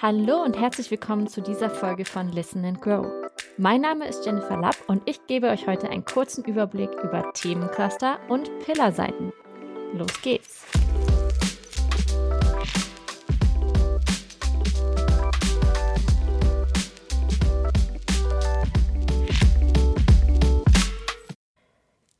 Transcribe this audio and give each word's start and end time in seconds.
Hallo 0.00 0.44
und 0.44 0.56
herzlich 0.56 0.92
willkommen 0.92 1.26
zu 1.26 1.40
dieser 1.40 1.70
Folge 1.70 2.04
von 2.04 2.28
Listen 2.28 2.64
and 2.64 2.80
Grow. 2.80 3.04
Mein 3.56 3.80
Name 3.80 4.06
ist 4.06 4.24
Jennifer 4.24 4.56
Lapp 4.56 4.76
und 4.86 5.02
ich 5.06 5.26
gebe 5.26 5.48
euch 5.48 5.66
heute 5.66 5.90
einen 5.90 6.04
kurzen 6.04 6.44
Überblick 6.44 6.90
über 7.02 7.32
Themencluster 7.32 8.20
und 8.28 8.48
Pillarseiten. 8.60 9.32
Los 9.94 10.22
geht's! 10.22 10.66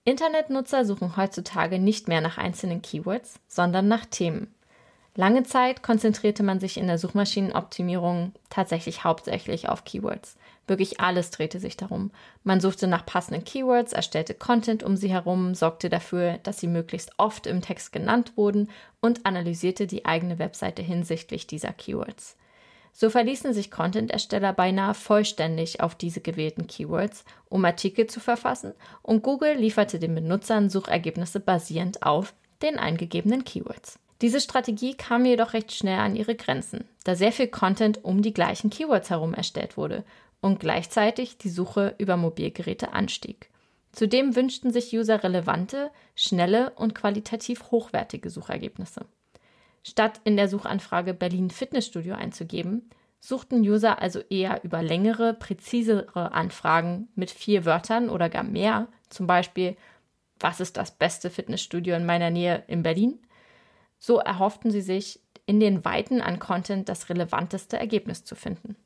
Internetnutzer 0.05 0.85
suchen 0.85 1.17
heutzutage 1.17 1.79
nicht 1.79 2.09
mehr 2.09 2.21
nach 2.21 2.39
einzelnen 2.39 2.83
Keywords, 2.83 3.39
sondern 3.47 3.87
nach 3.87 4.05
Themen. 4.05 4.53
Lange 5.19 5.43
Zeit 5.43 5.83
konzentrierte 5.83 6.45
man 6.45 6.61
sich 6.61 6.77
in 6.77 6.87
der 6.87 6.97
Suchmaschinenoptimierung 6.97 8.35
tatsächlich 8.51 9.03
hauptsächlich 9.03 9.69
auf 9.69 9.83
Keywords. 9.83 10.37
Wirklich 10.69 11.01
alles 11.01 11.33
drehte 11.33 11.59
sich 11.59 11.77
darum. 11.77 12.13
Man 12.45 12.61
suchte 12.61 12.87
nach 12.87 13.05
passenden 13.05 13.43
Keywords, 13.43 13.93
erstellte 13.93 14.35
Content 14.35 14.85
um 14.85 14.97
sie 14.97 15.11
herum, 15.11 15.57
sorgte 15.57 15.89
dafür, 15.89 16.39
dass 16.45 16.61
sie 16.61 16.69
möglichst 16.69 17.11
oft 17.17 17.49
im 17.49 17.63
Text 17.63 17.91
genannt 17.91 18.37
wurden 18.37 18.71
und 19.01 19.27
analysierte 19.27 19.89
die 19.89 20.05
eigene 20.05 20.39
Webseite 20.39 20.83
hinsichtlich 20.83 21.49
dieser 21.49 21.73
Keywords. 21.73 22.37
So 22.93 23.11
verließen 23.11 23.53
sich 23.53 23.73
Content-Ersteller 23.73 24.53
beinahe 24.53 24.95
vollständig 24.95 25.81
auf 25.81 25.97
diese 25.97 26.21
gewählten 26.21 26.69
Keywords, 26.69 27.25
um 27.49 27.65
Artikel 27.65 28.07
zu 28.07 28.21
verfassen, 28.21 28.73
und 29.03 29.25
Google 29.25 29.55
lieferte 29.55 29.99
den 29.99 30.15
Benutzern 30.15 30.71
Suchergebnisse 30.71 31.41
basierend 31.41 32.05
auf 32.05 32.35
den 32.63 32.79
eingegebenen 32.79 33.43
Keywords. 33.43 33.99
Diese 34.21 34.41
Strategie 34.41 34.95
kam 34.95 35.25
jedoch 35.25 35.53
recht 35.53 35.73
schnell 35.73 36.01
an 36.01 36.17
ihre 36.17 36.35
Grenzen, 36.35 36.89
da 37.05 37.15
sehr 37.15 37.31
viel 37.31 37.49
Content 37.49 38.05
um 38.05 38.21
die 38.23 38.35
gleichen 38.35 38.69
Keywords 38.69 39.11
herum 39.11 39.33
erstellt 39.33 39.77
wurde 39.77 40.05
und 40.41 40.59
gleichzeitig 40.59 41.39
die 41.39 41.51
Suche 41.51 41.95
über 41.99 42.17
Mobilgeräte 42.17 42.93
anstieg. 42.93 43.51
Zudem 43.93 44.37
wünschten 44.37 44.73
sich 44.73 44.95
User 44.97 45.23
relevante, 45.23 45.91
schnelle 46.15 46.71
und 46.71 46.95
qualitativ 46.95 47.71
hochwertige 47.71 48.31
Suchergebnisse. 48.31 49.07
Statt 49.83 50.21
in 50.25 50.37
der 50.37 50.49
Suchanfrage 50.49 51.15
Berlin 51.15 51.51
Fitnessstudio 51.51 52.15
einzugeben, 52.15 52.91
suchten 53.21 53.61
User 53.61 54.03
also 54.03 54.21
eher 54.29 54.63
über 54.65 54.83
längere, 54.83 55.35
präzisere 55.35 56.33
Anfragen 56.33 57.09
mit 57.15 57.31
vier 57.31 57.65
Wörtern 57.65 58.11
oder 58.11 58.29
gar 58.29 58.45
mehr, 58.45 58.89
zum 59.09 59.27
Beispiel, 59.27 59.77
was 60.39 60.61
ist 60.61 60.77
das 60.77 60.91
beste 60.91 61.31
Fitnessstudio 61.31 61.97
in 61.97 62.07
meiner 62.07 62.31
Nähe 62.31 62.65
in 62.69 62.83
Berlin? 62.83 63.19
So 63.99 64.19
erhofften 64.19 64.71
sie 64.71 64.81
sich, 64.81 65.21
in 65.47 65.61
den 65.61 65.85
Weiten 65.85 66.21
an 66.21 66.39
Content 66.39 66.89
das 66.89 67.09
relevanteste 67.09 67.79
Ergebnis 67.79 68.25
zu 68.25 68.35
finden. 68.35 68.77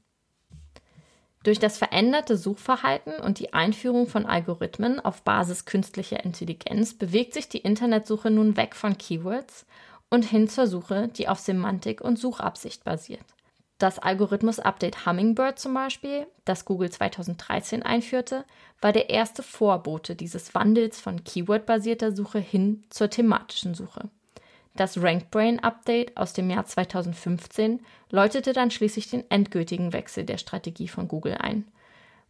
Durch 1.42 1.58
das 1.58 1.76
veränderte 1.76 2.36
Suchverhalten 2.36 3.14
und 3.14 3.40
die 3.40 3.52
Einführung 3.52 4.06
von 4.06 4.26
Algorithmen 4.26 5.00
auf 5.00 5.22
Basis 5.22 5.64
künstlicher 5.64 6.24
Intelligenz 6.24 6.94
bewegt 6.94 7.34
sich 7.34 7.48
die 7.48 7.58
Internetsuche 7.58 8.30
nun 8.30 8.56
weg 8.56 8.76
von 8.76 8.96
Keywords 8.96 9.66
und 10.08 10.24
hin 10.24 10.48
zur 10.48 10.68
Suche, 10.68 11.08
die 11.08 11.26
auf 11.26 11.40
Semantik 11.40 12.00
und 12.00 12.16
Suchabsicht 12.16 12.84
basiert. 12.84 13.24
Das 13.78 13.98
Algorithmus-Update 13.98 15.04
Hummingbird 15.04 15.58
zum 15.58 15.74
Beispiel, 15.74 16.28
das 16.44 16.64
Google 16.64 16.90
2013 16.90 17.82
einführte, 17.82 18.44
war 18.80 18.92
der 18.92 19.10
erste 19.10 19.42
Vorbote 19.42 20.14
dieses 20.14 20.54
Wandels 20.54 21.00
von 21.00 21.24
Keyword-basierter 21.24 22.14
Suche 22.14 22.38
hin 22.38 22.84
zur 22.90 23.10
thematischen 23.10 23.74
Suche. 23.74 24.08
Das 24.74 25.02
RankBrain 25.02 25.60
Update 25.60 26.16
aus 26.16 26.32
dem 26.32 26.48
Jahr 26.48 26.64
2015 26.64 27.80
läutete 28.10 28.52
dann 28.52 28.70
schließlich 28.70 29.10
den 29.10 29.30
endgültigen 29.30 29.92
Wechsel 29.92 30.24
der 30.24 30.38
Strategie 30.38 30.88
von 30.88 31.08
Google 31.08 31.36
ein. 31.38 31.66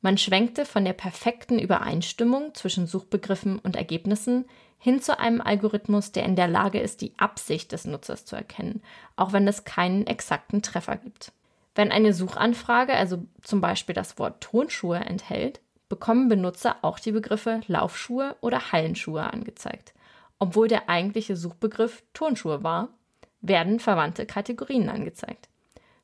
Man 0.01 0.19
schwenkte 0.19 0.65
von 0.65 0.85
der 0.85 0.95
perfekten 0.95 1.61
Übereinstimmung 1.61 2.55
zwischen 2.55 2.89
Suchbegriffen 2.89 3.61
und 3.61 3.77
Ergebnissen 3.77 4.47
hin 4.79 5.01
zu 5.01 5.17
einem 5.17 5.41
Algorithmus, 5.41 6.11
der 6.11 6.25
in 6.25 6.35
der 6.35 6.48
Lage 6.48 6.81
ist, 6.81 7.01
die 7.02 7.13
Absicht 7.17 7.70
des 7.70 7.85
Nutzers 7.85 8.25
zu 8.25 8.35
erkennen, 8.35 8.83
auch 9.14 9.33
wenn 9.33 9.47
es 9.47 9.63
keinen 9.63 10.08
exakten 10.08 10.61
Treffer 10.61 10.97
gibt. 10.97 11.31
Wenn 11.77 11.92
eine 11.92 12.13
Suchanfrage 12.13 12.95
also 12.95 13.25
zum 13.42 13.61
Beispiel 13.61 13.95
das 13.95 14.19
Wort 14.19 14.42
Tonschuhe 14.42 14.98
enthält, 14.98 15.61
bekommen 15.89 16.29
Benutzer 16.29 16.77
auch 16.83 16.98
die 16.98 17.13
Begriffe 17.13 17.61
Laufschuhe 17.69 18.35
oder 18.41 18.73
Hallenschuhe 18.73 19.23
angezeigt. 19.23 19.95
Obwohl 20.42 20.67
der 20.67 20.89
eigentliche 20.89 21.36
Suchbegriff 21.36 22.03
Turnschuhe 22.14 22.64
war, 22.64 22.89
werden 23.42 23.79
verwandte 23.79 24.27
Kategorien 24.27 24.89
angezeigt. 24.89 25.48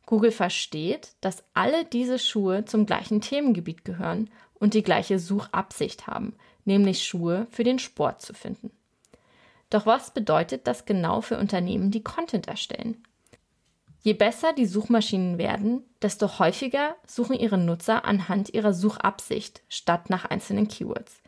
Google 0.07 0.31
versteht, 0.31 1.17
dass 1.21 1.43
alle 1.55 1.85
diese 1.85 2.21
Schuhe 2.21 2.65
zum 2.65 2.87
gleichen 2.87 3.21
Themengebiet 3.21 3.85
gehören 3.85 4.31
und 4.55 4.75
die 4.75 4.85
gleiche 4.85 5.19
Suchabsicht 5.19 6.07
haben, 6.07 6.37
nämlich 6.65 7.05
Schuhe 7.05 7.49
für 7.51 7.65
den 7.65 7.81
Sport 7.81 8.23
zu 8.23 8.33
finden. 8.33 8.71
Doch 9.71 9.87
was 9.87 10.15
bedeutet 10.15 10.69
das 10.69 10.87
genau 10.87 11.21
für 11.21 11.37
Unternehmen, 11.37 11.91
die 11.91 12.05
Content 12.05 12.47
erstellen? 12.47 13.03
Je 14.03 14.13
besser 14.13 14.53
die 14.53 14.67
Suchmaschinen 14.67 15.39
werden, 15.39 15.83
desto 16.01 16.39
häufiger 16.39 16.95
suchen 17.05 17.35
ihre 17.35 17.59
Nutzer 17.59 18.05
anhand 18.05 18.55
ihrer 18.55 18.73
Suchabsicht 18.73 19.63
statt 19.69 20.11
nach 20.11 20.27
einzelnen 20.27 20.69
Keywords. 20.69 21.23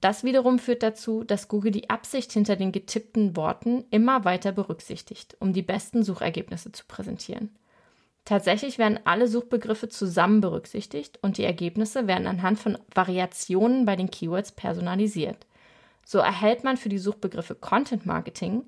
Das 0.00 0.24
wiederum 0.24 0.58
führt 0.58 0.82
dazu, 0.82 1.24
dass 1.24 1.48
Google 1.48 1.72
die 1.72 1.90
Absicht 1.90 2.32
hinter 2.32 2.56
den 2.56 2.72
getippten 2.72 3.36
Worten 3.36 3.84
immer 3.90 4.24
weiter 4.24 4.52
berücksichtigt, 4.52 5.36
um 5.40 5.52
die 5.52 5.62
besten 5.62 6.02
Suchergebnisse 6.02 6.72
zu 6.72 6.86
präsentieren. 6.86 7.50
Tatsächlich 8.24 8.78
werden 8.78 9.00
alle 9.04 9.28
Suchbegriffe 9.28 9.88
zusammen 9.88 10.40
berücksichtigt 10.40 11.18
und 11.22 11.36
die 11.36 11.44
Ergebnisse 11.44 12.06
werden 12.06 12.26
anhand 12.26 12.58
von 12.58 12.78
Variationen 12.94 13.84
bei 13.84 13.96
den 13.96 14.10
Keywords 14.10 14.52
personalisiert. 14.52 15.46
So 16.04 16.18
erhält 16.18 16.64
man 16.64 16.76
für 16.76 16.88
die 16.88 16.98
Suchbegriffe 16.98 17.54
Content 17.54 18.06
Marketing 18.06 18.64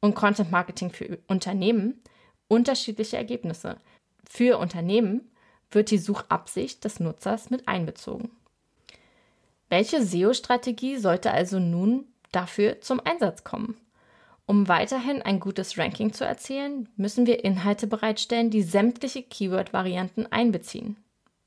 und 0.00 0.14
Content 0.14 0.50
Marketing 0.50 0.90
für 0.90 1.18
Unternehmen 1.28 2.00
unterschiedliche 2.48 3.16
Ergebnisse. 3.16 3.76
Für 4.28 4.58
Unternehmen 4.58 5.30
wird 5.70 5.90
die 5.90 5.98
Suchabsicht 5.98 6.84
des 6.84 7.00
Nutzers 7.00 7.50
mit 7.50 7.68
einbezogen. 7.68 8.30
Welche 9.72 10.02
SEO-Strategie 10.02 10.98
sollte 10.98 11.30
also 11.30 11.58
nun 11.58 12.04
dafür 12.30 12.82
zum 12.82 13.00
Einsatz 13.02 13.42
kommen? 13.42 13.74
Um 14.44 14.68
weiterhin 14.68 15.22
ein 15.22 15.40
gutes 15.40 15.78
Ranking 15.78 16.12
zu 16.12 16.26
erzielen, 16.26 16.90
müssen 16.96 17.24
wir 17.24 17.42
Inhalte 17.42 17.86
bereitstellen, 17.86 18.50
die 18.50 18.60
sämtliche 18.60 19.22
Keyword-Varianten 19.22 20.26
einbeziehen. 20.26 20.98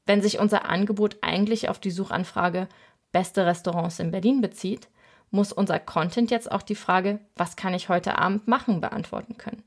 Wenn 0.08 0.24
sich 0.24 0.40
unser 0.40 0.68
Angebot 0.68 1.18
eigentlich 1.22 1.70
auf 1.70 1.78
die 1.78 1.92
Suchanfrage 1.92 2.68
beste 3.12 3.46
Restaurants 3.46 4.00
in 4.00 4.10
Berlin 4.10 4.42
bezieht, 4.42 4.88
muss 5.30 5.54
unser 5.54 5.78
Content 5.78 6.32
jetzt 6.32 6.52
auch 6.52 6.64
die 6.64 6.74
Frage, 6.74 7.20
was 7.36 7.56
kann 7.56 7.76
ich 7.76 7.90
heute 7.90 8.18
Abend 8.18 8.48
machen, 8.48 8.82
beantworten 8.82 9.38
können. 9.38 9.64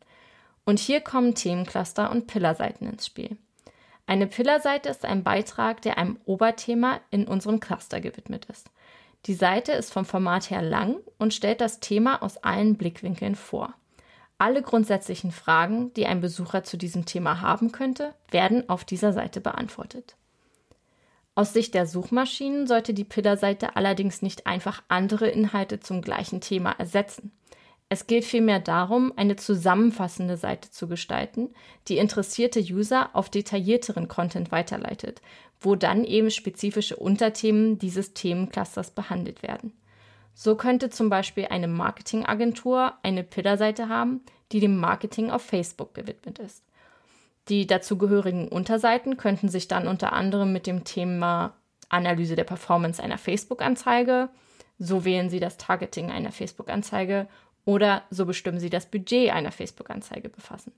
Und 0.64 0.80
hier 0.80 1.00
kommen 1.00 1.36
Themencluster 1.36 2.10
und 2.10 2.26
Pillarseiten 2.26 2.88
ins 2.88 3.06
Spiel. 3.06 3.38
Eine 4.08 4.26
Pillarseite 4.26 4.88
ist 4.88 5.04
ein 5.04 5.22
Beitrag, 5.22 5.82
der 5.82 5.98
einem 5.98 6.18
Oberthema 6.24 6.98
in 7.10 7.28
unserem 7.28 7.60
Cluster 7.60 8.00
gewidmet 8.00 8.46
ist. 8.46 8.70
Die 9.26 9.34
Seite 9.34 9.72
ist 9.72 9.92
vom 9.92 10.06
Format 10.06 10.48
her 10.48 10.62
lang 10.62 10.96
und 11.18 11.34
stellt 11.34 11.60
das 11.60 11.78
Thema 11.78 12.22
aus 12.22 12.38
allen 12.38 12.76
Blickwinkeln 12.76 13.34
vor. 13.34 13.74
Alle 14.38 14.62
grundsätzlichen 14.62 15.30
Fragen, 15.30 15.92
die 15.92 16.06
ein 16.06 16.22
Besucher 16.22 16.64
zu 16.64 16.78
diesem 16.78 17.04
Thema 17.04 17.42
haben 17.42 17.70
könnte, 17.70 18.14
werden 18.30 18.66
auf 18.70 18.86
dieser 18.86 19.12
Seite 19.12 19.42
beantwortet. 19.42 20.16
Aus 21.34 21.52
Sicht 21.52 21.74
der 21.74 21.86
Suchmaschinen 21.86 22.66
sollte 22.66 22.94
die 22.94 23.04
Pillarseite 23.04 23.76
allerdings 23.76 24.22
nicht 24.22 24.46
einfach 24.46 24.82
andere 24.88 25.28
Inhalte 25.28 25.80
zum 25.80 26.00
gleichen 26.00 26.40
Thema 26.40 26.72
ersetzen. 26.78 27.30
Es 27.90 28.06
geht 28.06 28.24
vielmehr 28.24 28.60
darum, 28.60 29.14
eine 29.16 29.36
zusammenfassende 29.36 30.36
Seite 30.36 30.70
zu 30.70 30.88
gestalten, 30.88 31.50
die 31.88 31.96
interessierte 31.96 32.60
User 32.60 33.10
auf 33.14 33.30
detaillierteren 33.30 34.08
Content 34.08 34.52
weiterleitet, 34.52 35.22
wo 35.60 35.74
dann 35.74 36.04
eben 36.04 36.30
spezifische 36.30 36.96
Unterthemen 36.96 37.78
dieses 37.78 38.12
Themenclusters 38.12 38.90
behandelt 38.90 39.42
werden. 39.42 39.72
So 40.34 40.54
könnte 40.54 40.90
zum 40.90 41.08
Beispiel 41.08 41.46
eine 41.46 41.66
Marketingagentur 41.66 42.92
eine 43.02 43.24
Pillarseite 43.24 43.88
haben, 43.88 44.20
die 44.52 44.60
dem 44.60 44.78
Marketing 44.78 45.30
auf 45.30 45.42
Facebook 45.42 45.94
gewidmet 45.94 46.38
ist. 46.38 46.62
Die 47.48 47.66
dazugehörigen 47.66 48.48
Unterseiten 48.48 49.16
könnten 49.16 49.48
sich 49.48 49.66
dann 49.66 49.88
unter 49.88 50.12
anderem 50.12 50.52
mit 50.52 50.66
dem 50.66 50.84
Thema 50.84 51.54
Analyse 51.88 52.36
der 52.36 52.44
Performance 52.44 53.02
einer 53.02 53.16
Facebook-Anzeige, 53.16 54.28
so 54.78 55.04
wählen 55.04 55.30
Sie 55.30 55.40
das 55.40 55.56
Targeting 55.56 56.10
einer 56.10 56.30
Facebook-Anzeige 56.30 57.26
oder 57.68 58.04
so 58.08 58.24
bestimmen 58.24 58.58
Sie 58.58 58.70
das 58.70 58.86
Budget 58.86 59.30
einer 59.30 59.52
Facebook-Anzeige 59.52 60.30
befassen. 60.30 60.72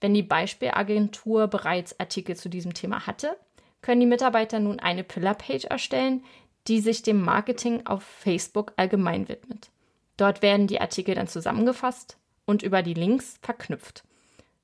Wenn 0.00 0.12
die 0.12 0.24
Beispielagentur 0.24 1.46
bereits 1.46 2.00
Artikel 2.00 2.34
zu 2.34 2.48
diesem 2.48 2.74
Thema 2.74 3.06
hatte, 3.06 3.36
können 3.80 4.00
die 4.00 4.08
Mitarbeiter 4.08 4.58
nun 4.58 4.80
eine 4.80 5.04
Pillar-Page 5.04 5.66
erstellen, 5.66 6.24
die 6.66 6.80
sich 6.80 7.04
dem 7.04 7.22
Marketing 7.22 7.86
auf 7.86 8.02
Facebook 8.02 8.72
allgemein 8.74 9.28
widmet. 9.28 9.70
Dort 10.16 10.42
werden 10.42 10.66
die 10.66 10.80
Artikel 10.80 11.14
dann 11.14 11.28
zusammengefasst 11.28 12.16
und 12.44 12.64
über 12.64 12.82
die 12.82 12.94
Links 12.94 13.38
verknüpft. 13.40 14.02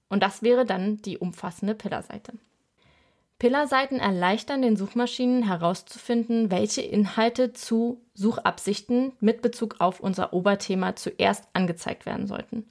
Und 0.09 0.25
das 0.25 0.43
wäre 0.43 0.67
dann 0.67 1.01
die 1.03 1.17
umfassende 1.17 1.77
Pillarseite. 1.77 2.33
Pillarseiten 3.39 4.01
erleichtern 4.01 4.63
den 4.63 4.77
Suchmaschinen 4.77 5.43
herauszufinden, 5.43 6.51
welche 6.51 6.81
Inhalte 6.81 7.53
zu 7.53 8.01
Suchabsichten 8.15 9.13
mit 9.21 9.43
Bezug 9.43 9.77
auf 9.79 10.01
unser 10.01 10.33
Oberthema 10.33 10.97
zuerst 10.97 11.47
angezeigt 11.53 12.07
werden 12.07 12.27
sollten. 12.27 12.67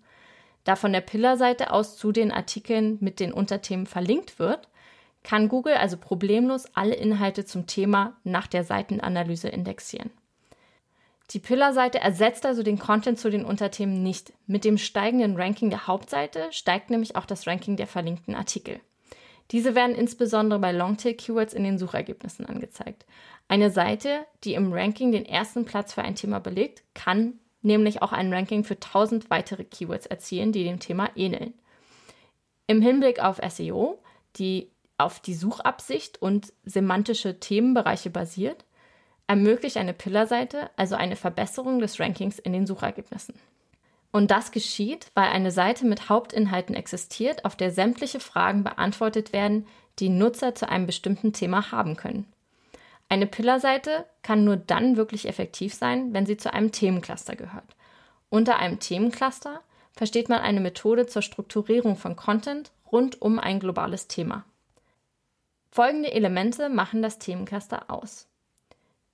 Da 0.63 0.75
von 0.75 0.91
der 0.91 1.01
Pillarseite 1.01 1.71
aus 1.71 1.97
zu 1.97 2.11
den 2.11 2.31
Artikeln 2.31 2.97
mit 2.99 3.19
den 3.19 3.31
Unterthemen 3.31 3.85
verlinkt 3.85 4.39
wird, 4.39 4.67
kann 5.21 5.49
Google 5.49 5.75
also 5.75 5.97
problemlos 5.97 6.65
alle 6.73 6.95
Inhalte 6.95 7.45
zum 7.45 7.67
Thema 7.67 8.17
nach 8.23 8.47
der 8.47 8.63
Seitenanalyse 8.63 9.49
indexieren. 9.49 10.09
Die 11.31 11.39
Pillarseite 11.39 11.99
ersetzt 11.99 12.45
also 12.45 12.63
den 12.63 12.79
Content 12.79 13.19
zu 13.19 13.29
den 13.29 13.45
Unterthemen 13.45 14.01
nicht. 14.01 14.33
Mit 14.47 14.63
dem 14.63 14.77
steigenden 14.77 15.35
Ranking 15.35 15.69
der 15.69 15.87
Hauptseite 15.87 16.47
steigt 16.51 16.89
nämlich 16.89 17.15
auch 17.15 17.25
das 17.25 17.45
Ranking 17.45 17.77
der 17.77 17.87
verlinkten 17.87 18.35
Artikel. 18.35 18.79
Diese 19.51 19.75
werden 19.75 19.95
insbesondere 19.95 20.59
bei 20.59 20.71
Longtail-Keywords 20.71 21.53
in 21.53 21.63
den 21.63 21.77
Suchergebnissen 21.77 22.45
angezeigt. 22.45 23.05
Eine 23.47 23.69
Seite, 23.69 24.25
die 24.43 24.55
im 24.55 24.73
Ranking 24.73 25.11
den 25.11 25.25
ersten 25.25 25.65
Platz 25.65 25.93
für 25.93 26.01
ein 26.01 26.15
Thema 26.15 26.39
belegt, 26.39 26.83
kann 26.93 27.39
nämlich 27.61 28.01
auch 28.01 28.11
ein 28.11 28.33
Ranking 28.33 28.63
für 28.63 28.75
1000 28.75 29.29
weitere 29.29 29.63
Keywords 29.63 30.05
erzielen, 30.07 30.51
die 30.51 30.63
dem 30.63 30.79
Thema 30.79 31.09
ähneln. 31.15 31.53
Im 32.67 32.81
Hinblick 32.81 33.19
auf 33.19 33.39
SEO, 33.47 33.99
die 34.37 34.71
auf 34.97 35.19
die 35.19 35.35
Suchabsicht 35.35 36.21
und 36.21 36.53
semantische 36.63 37.39
Themenbereiche 37.39 38.09
basiert, 38.09 38.65
ermöglicht 39.27 39.77
eine 39.77 39.93
Pillarseite 39.93 40.69
also 40.75 40.95
eine 40.95 41.15
Verbesserung 41.15 41.79
des 41.79 41.99
Rankings 41.99 42.39
in 42.39 42.53
den 42.53 42.65
Suchergebnissen. 42.65 43.35
Und 44.15 44.31
das 44.31 44.51
geschieht, 44.51 45.11
weil 45.13 45.27
eine 45.27 45.51
Seite 45.51 45.85
mit 45.85 46.07
Hauptinhalten 46.07 46.73
existiert, 46.73 47.43
auf 47.43 47.57
der 47.57 47.69
sämtliche 47.69 48.21
Fragen 48.21 48.63
beantwortet 48.63 49.33
werden, 49.33 49.67
die 49.99 50.07
Nutzer 50.07 50.55
zu 50.55 50.69
einem 50.69 50.85
bestimmten 50.85 51.33
Thema 51.33 51.73
haben 51.73 51.97
können. 51.97 52.25
Eine 53.09 53.27
Pillarseite 53.27 54.05
kann 54.21 54.45
nur 54.45 54.55
dann 54.55 54.95
wirklich 54.95 55.27
effektiv 55.27 55.73
sein, 55.73 56.13
wenn 56.13 56.25
sie 56.25 56.37
zu 56.37 56.53
einem 56.53 56.71
Themencluster 56.71 57.35
gehört. 57.35 57.75
Unter 58.29 58.57
einem 58.57 58.79
Themencluster 58.79 59.59
versteht 59.91 60.29
man 60.29 60.39
eine 60.39 60.61
Methode 60.61 61.07
zur 61.07 61.21
Strukturierung 61.21 61.97
von 61.97 62.15
Content 62.15 62.71
rund 62.93 63.21
um 63.21 63.37
ein 63.37 63.59
globales 63.59 64.07
Thema. 64.07 64.45
Folgende 65.71 66.13
Elemente 66.13 66.69
machen 66.69 67.01
das 67.01 67.19
Themencluster 67.19 67.89
aus 67.89 68.29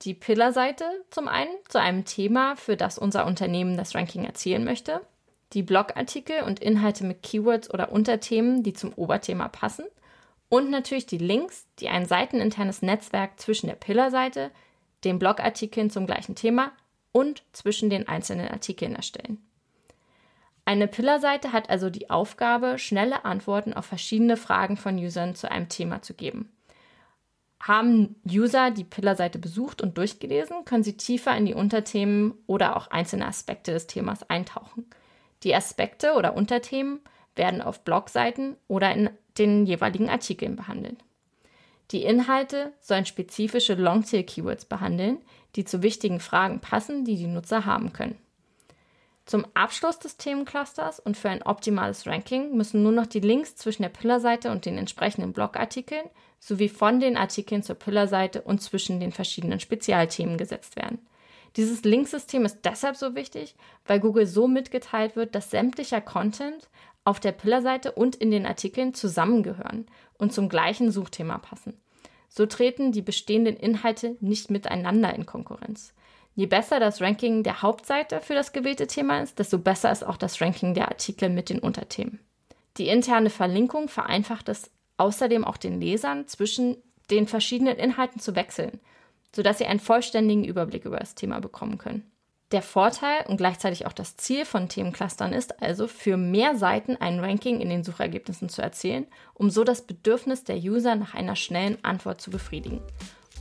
die 0.04 0.14
Pillarseite 0.14 0.84
zum 1.10 1.28
einen 1.28 1.52
zu 1.68 1.80
einem 1.80 2.04
Thema, 2.04 2.56
für 2.56 2.76
das 2.76 2.98
unser 2.98 3.26
Unternehmen 3.26 3.76
das 3.76 3.94
Ranking 3.94 4.24
erzielen 4.24 4.64
möchte, 4.64 5.00
die 5.52 5.62
Blogartikel 5.62 6.42
und 6.42 6.60
Inhalte 6.60 7.04
mit 7.04 7.22
Keywords 7.22 7.72
oder 7.72 7.92
Unterthemen, 7.92 8.62
die 8.62 8.72
zum 8.72 8.92
Oberthema 8.94 9.48
passen 9.48 9.84
und 10.48 10.70
natürlich 10.70 11.06
die 11.06 11.18
Links, 11.18 11.66
die 11.78 11.88
ein 11.88 12.06
seiteninternes 12.06 12.82
Netzwerk 12.82 13.38
zwischen 13.38 13.68
der 13.68 13.74
Pillarseite, 13.74 14.50
den 15.04 15.18
Blogartikeln 15.18 15.90
zum 15.90 16.06
gleichen 16.06 16.34
Thema 16.34 16.72
und 17.12 17.42
zwischen 17.52 17.90
den 17.90 18.08
einzelnen 18.08 18.48
Artikeln 18.48 18.94
erstellen. 18.94 19.38
Eine 20.64 20.86
Pillarseite 20.86 21.52
hat 21.52 21.70
also 21.70 21.90
die 21.90 22.08
Aufgabe, 22.10 22.78
schnelle 22.78 23.24
Antworten 23.24 23.74
auf 23.74 23.84
verschiedene 23.84 24.36
Fragen 24.36 24.76
von 24.76 24.96
Usern 24.96 25.34
zu 25.34 25.50
einem 25.50 25.68
Thema 25.68 26.02
zu 26.02 26.14
geben. 26.14 26.50
Haben 27.62 28.16
User 28.28 28.72
die 28.72 28.82
Pillar-Seite 28.82 29.38
besucht 29.38 29.82
und 29.82 29.96
durchgelesen, 29.96 30.64
können 30.64 30.82
sie 30.82 30.96
tiefer 30.96 31.36
in 31.36 31.46
die 31.46 31.54
Unterthemen 31.54 32.34
oder 32.48 32.76
auch 32.76 32.88
einzelne 32.88 33.26
Aspekte 33.26 33.72
des 33.72 33.86
Themas 33.86 34.28
eintauchen. 34.28 34.84
Die 35.44 35.54
Aspekte 35.54 36.14
oder 36.14 36.34
Unterthemen 36.34 36.98
werden 37.36 37.62
auf 37.62 37.84
Blogseiten 37.84 38.56
oder 38.66 38.92
in 38.92 39.10
den 39.38 39.64
jeweiligen 39.64 40.10
Artikeln 40.10 40.56
behandelt. 40.56 40.98
Die 41.92 42.02
Inhalte 42.02 42.72
sollen 42.80 43.06
spezifische 43.06 43.74
Longtail-Keywords 43.74 44.64
behandeln, 44.64 45.18
die 45.54 45.64
zu 45.64 45.82
wichtigen 45.82 46.18
Fragen 46.18 46.58
passen, 46.58 47.04
die 47.04 47.16
die 47.16 47.28
Nutzer 47.28 47.64
haben 47.64 47.92
können. 47.92 48.18
Zum 49.24 49.46
Abschluss 49.54 49.98
des 49.98 50.16
Themenclusters 50.16 50.98
und 50.98 51.16
für 51.16 51.30
ein 51.30 51.42
optimales 51.42 52.06
Ranking 52.06 52.56
müssen 52.56 52.82
nur 52.82 52.92
noch 52.92 53.06
die 53.06 53.20
Links 53.20 53.54
zwischen 53.54 53.82
der 53.82 53.88
Pillarseite 53.88 54.50
und 54.50 54.66
den 54.66 54.78
entsprechenden 54.78 55.32
Blogartikeln 55.32 56.06
sowie 56.40 56.68
von 56.68 56.98
den 56.98 57.16
Artikeln 57.16 57.62
zur 57.62 57.76
Pillarseite 57.76 58.42
und 58.42 58.60
zwischen 58.60 58.98
den 58.98 59.12
verschiedenen 59.12 59.60
Spezialthemen 59.60 60.38
gesetzt 60.38 60.74
werden. 60.74 60.98
Dieses 61.56 61.84
Linksystem 61.84 62.44
ist 62.44 62.62
deshalb 62.64 62.96
so 62.96 63.14
wichtig, 63.14 63.54
weil 63.86 64.00
Google 64.00 64.26
so 64.26 64.48
mitgeteilt 64.48 65.14
wird, 65.14 65.34
dass 65.34 65.50
sämtlicher 65.50 66.00
Content 66.00 66.68
auf 67.04 67.20
der 67.20 67.32
Pillarseite 67.32 67.92
und 67.92 68.16
in 68.16 68.30
den 68.30 68.46
Artikeln 68.46 68.94
zusammengehören 68.94 69.86
und 70.18 70.32
zum 70.32 70.48
gleichen 70.48 70.90
Suchthema 70.90 71.38
passen. 71.38 71.78
So 72.28 72.46
treten 72.46 72.92
die 72.92 73.02
bestehenden 73.02 73.56
Inhalte 73.56 74.16
nicht 74.20 74.50
miteinander 74.50 75.14
in 75.14 75.26
Konkurrenz. 75.26 75.92
Je 76.34 76.46
besser 76.46 76.80
das 76.80 77.00
Ranking 77.02 77.42
der 77.42 77.62
Hauptseite 77.62 78.20
für 78.20 78.34
das 78.34 78.52
gewählte 78.52 78.86
Thema 78.86 79.20
ist, 79.20 79.38
desto 79.38 79.58
besser 79.58 79.92
ist 79.92 80.04
auch 80.04 80.16
das 80.16 80.40
Ranking 80.40 80.72
der 80.74 80.88
Artikel 80.88 81.28
mit 81.28 81.50
den 81.50 81.58
Unterthemen. 81.58 82.20
Die 82.78 82.88
interne 82.88 83.28
Verlinkung 83.28 83.88
vereinfacht 83.88 84.48
es 84.48 84.70
außerdem 84.96 85.44
auch 85.44 85.58
den 85.58 85.80
Lesern 85.80 86.26
zwischen 86.26 86.76
den 87.10 87.26
verschiedenen 87.26 87.76
Inhalten 87.76 88.18
zu 88.18 88.34
wechseln, 88.34 88.80
sodass 89.34 89.58
sie 89.58 89.66
einen 89.66 89.80
vollständigen 89.80 90.44
Überblick 90.44 90.86
über 90.86 90.98
das 90.98 91.14
Thema 91.14 91.40
bekommen 91.40 91.76
können. 91.76 92.10
Der 92.50 92.62
Vorteil 92.62 93.24
und 93.28 93.38
gleichzeitig 93.38 93.86
auch 93.86 93.92
das 93.92 94.16
Ziel 94.16 94.44
von 94.44 94.68
Themenclustern 94.68 95.32
ist 95.32 95.62
also, 95.62 95.86
für 95.86 96.18
mehr 96.18 96.56
Seiten 96.56 96.96
ein 96.96 97.18
Ranking 97.18 97.60
in 97.60 97.70
den 97.70 97.82
Suchergebnissen 97.82 98.48
zu 98.48 98.60
erzielen, 98.62 99.06
um 99.34 99.50
so 99.50 99.64
das 99.64 99.82
Bedürfnis 99.82 100.44
der 100.44 100.56
User 100.56 100.94
nach 100.94 101.14
einer 101.14 101.36
schnellen 101.36 101.78
Antwort 101.82 102.20
zu 102.20 102.30
befriedigen 102.30 102.82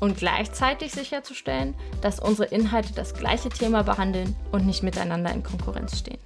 und 0.01 0.17
gleichzeitig 0.17 0.91
sicherzustellen, 0.91 1.75
dass 2.01 2.19
unsere 2.19 2.49
Inhalte 2.49 2.91
das 2.93 3.13
gleiche 3.13 3.47
Thema 3.47 3.83
behandeln 3.83 4.35
und 4.51 4.65
nicht 4.65 4.83
miteinander 4.83 5.31
in 5.31 5.43
Konkurrenz 5.43 5.99
stehen. 5.99 6.19